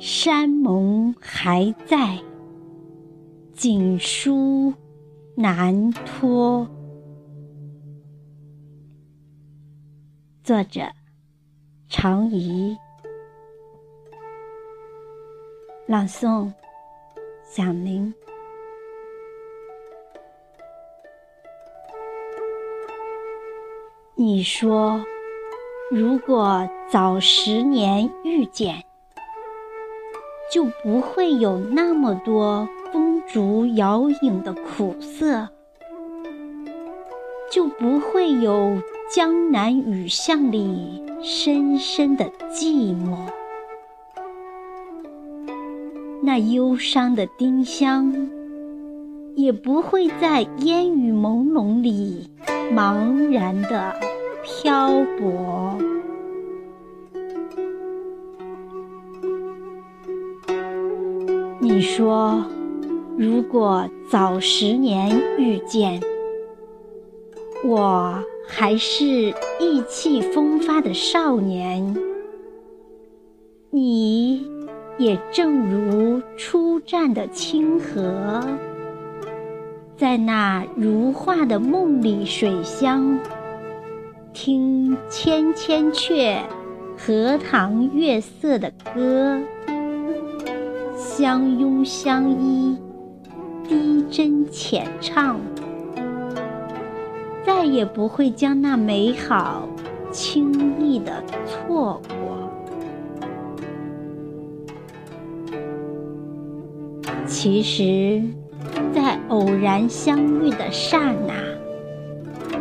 [0.00, 2.18] 山盟还在，
[3.52, 4.72] 锦书
[5.34, 6.66] 难托。
[10.42, 10.90] 作者：
[11.86, 12.74] 常怡。
[15.86, 16.50] 朗诵：
[17.44, 18.14] 响铃。
[24.14, 25.04] 你说，
[25.90, 28.82] 如果早十年遇见。
[30.52, 35.48] 就不会有那么多风烛摇影的苦涩，
[37.52, 38.76] 就不会有
[39.14, 43.16] 江南雨巷里深深的寂寞。
[46.22, 48.28] 那忧伤的丁香，
[49.36, 52.28] 也不会在烟雨朦胧里
[52.74, 53.94] 茫然的
[54.42, 55.78] 漂泊。
[61.62, 62.42] 你说，
[63.18, 66.00] 如果早十年遇见，
[67.62, 71.94] 我还是意气风发的少年，
[73.68, 74.42] 你
[74.96, 78.42] 也正如初绽的清河，
[79.98, 83.18] 在那如画的梦里水乡，
[84.32, 86.38] 听千千阙
[86.96, 89.38] 荷塘月色的歌。
[91.20, 92.78] 相拥相依，
[93.68, 95.38] 低斟浅唱，
[97.44, 99.68] 再也不会将那美好
[100.10, 102.50] 轻易的错过。
[107.26, 108.22] 其实，
[108.90, 111.34] 在偶然相遇的刹那，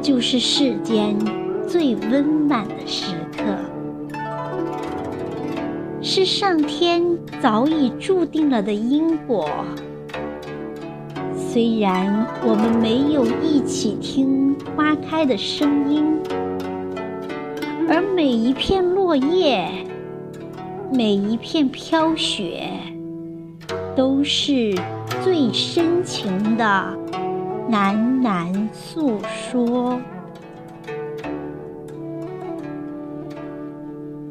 [0.00, 1.18] 就是世间
[1.66, 3.42] 最温暖的时刻。
[6.06, 7.02] 是上天
[7.40, 9.48] 早已注定了的因果。
[11.34, 16.04] 虽然我们没有一起听花开的声音，
[17.88, 19.66] 而每一片落叶，
[20.92, 22.68] 每一片飘雪，
[23.96, 24.74] 都是
[25.22, 26.64] 最深情的
[27.70, 29.98] 喃喃诉说。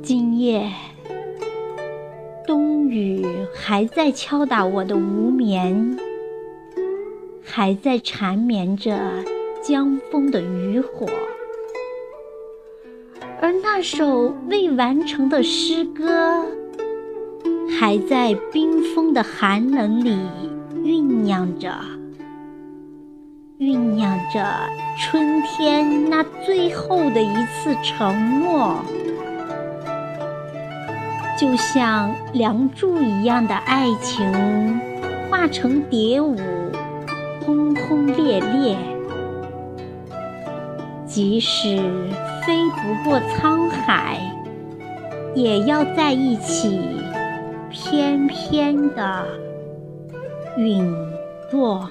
[0.00, 0.70] 今夜。
[2.88, 3.24] 雨
[3.54, 5.98] 还在敲打我的无眠，
[7.44, 8.98] 还在缠绵着
[9.62, 11.06] 江风的渔火，
[13.40, 16.44] 而那首未完成的诗歌，
[17.78, 20.16] 还在冰封的寒冷里
[20.82, 21.74] 酝酿着，
[23.58, 24.44] 酝酿着
[24.98, 28.82] 春天那最后的一次承诺。
[31.36, 34.80] 就像梁祝一样的爱情，
[35.28, 36.34] 化成蝶舞，
[37.44, 38.76] 轰轰烈烈。
[41.04, 41.76] 即使
[42.46, 44.18] 飞不过沧海，
[45.34, 46.80] 也要在一起，
[47.70, 49.26] 翩翩的
[50.56, 50.90] 陨
[51.52, 51.88] 落。